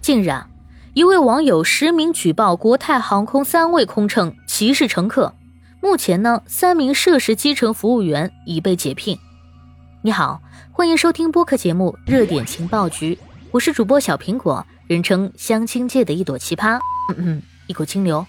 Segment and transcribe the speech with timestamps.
[0.00, 0.48] 近日啊，
[0.94, 5.34] 一位网友实名举报国泰航空三位空乘歧视乘客。
[5.82, 9.18] 目前呢，三名涉事基层服务员已被解聘。
[10.00, 10.40] 你好，
[10.72, 13.14] 欢迎收听播客节目《热点情报局》，
[13.50, 16.78] 我是主播小苹果，人称相亲界的一朵奇葩，
[17.10, 18.24] 嗯嗯，一股清流。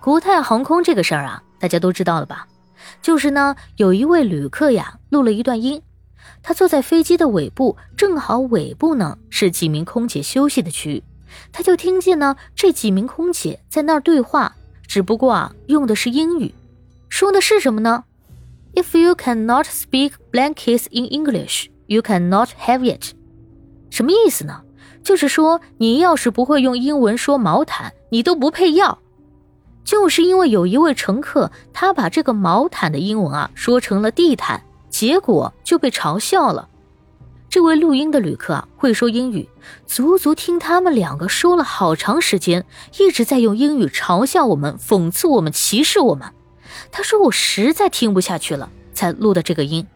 [0.00, 2.46] 国泰航空这个事儿啊，大家都知道了吧？
[3.02, 5.82] 就是呢，有一位旅客呀，录了一段音。
[6.42, 11.02] 他坐在飞机的尾部，正好尾部呢是几名空姐休息的区域，
[11.52, 14.54] 他就听见呢这几名空姐在那儿对话，
[14.86, 16.54] 只不过啊用的是英语，
[17.08, 18.04] 说的是什么呢
[18.74, 23.14] ？If you cannot speak blankets in English, you cannot have it。
[23.90, 24.62] 什么意思呢？
[25.02, 28.98] 就是说你要是不会用英文说毛毯，你都不配要。
[29.84, 34.64] 就是因为有一位乘客，他把这个毛毯的英文啊说成了地毯。
[34.96, 36.70] 结果就被嘲笑了。
[37.50, 39.46] 这位录音的旅客啊，会说英语，
[39.86, 42.64] 足足听他们两个说了好长时间，
[42.98, 46.32] 一直在用英语嘲笑我们、讽刺我们、歧视我们。
[46.90, 49.86] 他说：“我实在听不下去了，才录的这个音。”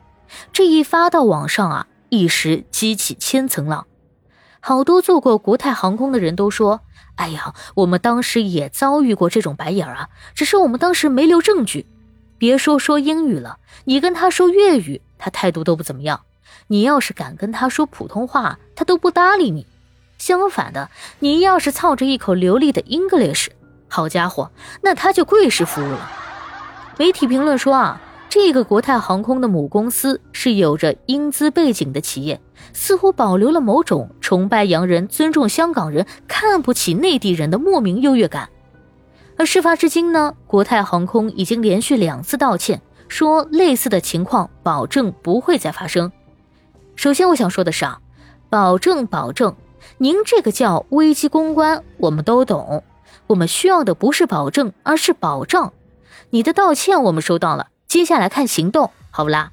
[0.52, 3.86] 这一发到网上啊，一时激起千层浪。
[4.60, 6.82] 好多坐过国泰航空的人都说
[7.16, 11.86] ：“哎呀，我们当时也遭遇过这种白眼啊，只是我们当时没留证据。”
[12.40, 16.22] 别说说英语了，你跟他说粤语，他态度都不怎么样。
[16.68, 19.66] 你要是敢跟他说普通话，他都不搭理你。
[20.16, 20.88] 相反的，
[21.18, 23.48] 你要是操着一口流利的 English，
[23.88, 26.10] 好家伙，那他就跪式服务了。
[26.96, 32.40] 媒体评论说啊，这个国泰航空的母公司是有着英资背景的企业，
[32.72, 38.48] 似乎保留了某种崇拜洋人、尊重香港人、看不起内地人的莫名优越感。
[39.40, 46.12] 而事发至今呢，国泰航空已经连续两次道歉，说类似的情况保证不会再发生。
[46.94, 48.00] 首先，我想说的是啊，
[48.50, 49.56] 保证保证，
[49.96, 52.84] 您这个叫危机公关，我们都懂。
[53.28, 55.72] 我们需要的不是保证，而是保障。
[56.28, 59.52] 你的道歉我们收到了，接下来看行动，好不啦？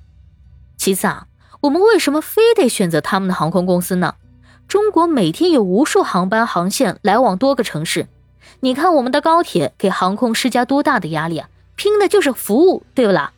[0.76, 1.28] 其次啊，
[1.62, 4.16] 我们为什么非得选择他们的航空公司呢？
[4.68, 8.10] 中国每天有无数航班航线来往多个城市。
[8.60, 11.50] 你看我们的高铁给航空施加多大的压力啊！
[11.76, 13.34] 拼的就是服务，对不啦？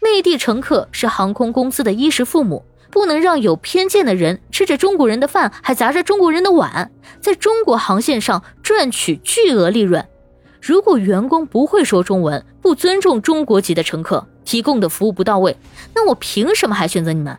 [0.00, 6.90] 内地乘客是航空公司的衣食父母，不能让有偏见的人吃着中国人的饭，还砸着中国人的碗，
[7.20, 10.06] 在中国航线上赚取巨额利润。
[10.62, 15.56] 如果员工不会说中文，不尊重中国籍的乘客，提供的服务不到位，
[15.94, 17.36] 那我凭什么还选择你们？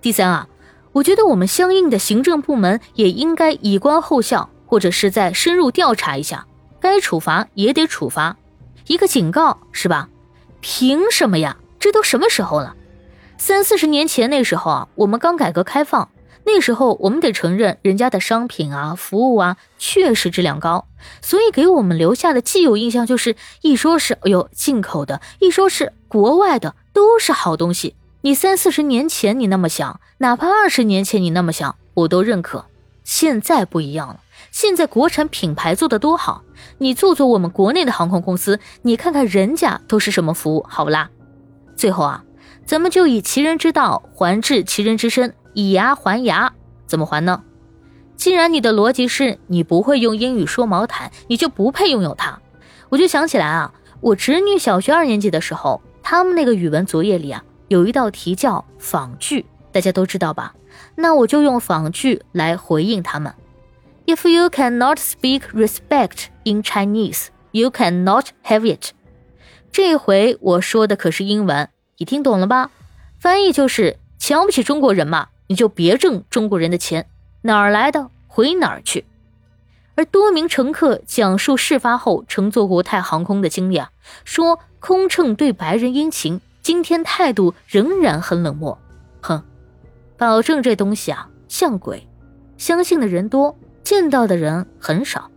[0.00, 0.48] 第三啊，
[0.92, 4.50] 我觉得我们相应的行政部门也应该以观后效。
[4.72, 6.46] 或者是再深入调查一下，
[6.80, 8.38] 该处罚也得处罚，
[8.86, 10.08] 一个警告是吧？
[10.62, 11.58] 凭什么呀？
[11.78, 12.74] 这都什么时候了？
[13.36, 16.08] 三四十年前那时候啊，我们刚改革开放，
[16.46, 20.86] 那时候我们得承认人家的商品啊、服务啊确实质量高，
[21.20, 27.94] 所以给我们留下的既有印象就是，一说是哎呦进口的，一说是国外的，都是好东西。
[28.22, 32.64] 你三四十年前你那么想，哪怕二十年前你那么想，我都认可。
[33.04, 34.20] 现在不一样了。
[34.50, 36.42] 现在国产品牌做的多好，
[36.78, 41.08] 你做做我们国内的航空公司，你看看人家都是什么服务，好不啦？
[41.76, 42.24] 最后啊，
[42.66, 46.52] 咱们就以其人之道还治其人之身，以牙还牙，
[46.86, 47.42] 怎么还呢？
[48.16, 52.38] 既然你的逻辑是你不会用英语说毛毯，你就不配拥有它，
[52.90, 60.54] 我就想起来啊，我侄女小学二年级的时候，他们那个语文作业里啊，有一道题叫仿句，大家都知道吧？
[60.96, 63.34] 那我就用仿句来回应他们。
[64.06, 68.90] If you cannot speak respect in Chinese, you cannot have it。
[69.70, 71.68] 这回我说的可是英文，
[71.98, 72.70] 你听懂了吧？
[73.18, 77.06] 翻译就是瞧不起中国人嘛，你就别挣中国人的钱，
[77.42, 79.04] 哪儿来的回哪儿去。
[79.94, 83.90] 而多名乘客讲述事发后乘坐国泰航空的经历啊，
[84.24, 88.78] 说空乘对白人殷勤，今天态度仍然很冷漠。
[90.22, 92.08] 保证这东西啊像鬼，
[92.56, 93.58] 相信的人多。
[93.82, 95.28] 见到的人很少。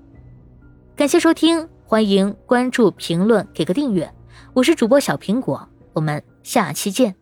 [0.96, 4.14] 感谢收听，欢迎关注、评论、给个订阅。
[4.54, 7.16] 我是主播小苹果，我们下期见。